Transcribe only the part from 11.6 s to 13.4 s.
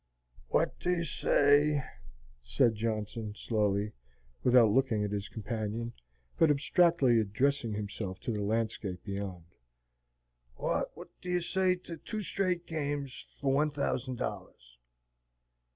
to two straight games